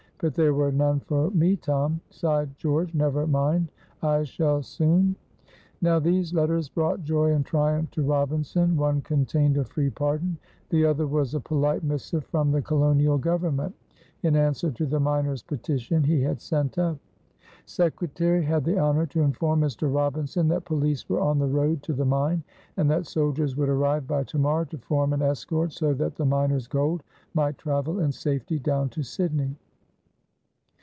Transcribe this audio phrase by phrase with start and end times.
[0.23, 2.93] "But there were none for me, Tom," sighed George.
[2.93, 3.69] "Never mind,
[4.03, 5.15] I shall soon"
[5.81, 10.37] Now these letters brought joy and triumph to Robinson; one contained a free pardon,
[10.69, 13.73] the other was a polite missive from the Colonial Government,
[14.21, 16.99] in answer to the miners' petition he had sent up.
[17.65, 19.91] "Secretary had the honor to inform Mr.
[19.91, 22.43] Robinson that police were on the road to the mine,
[22.77, 26.25] and that soldiers would arrive by to morrow to form an escort, so that the
[26.25, 27.01] miners' gold
[27.33, 29.55] might travel in safety down to Sydney."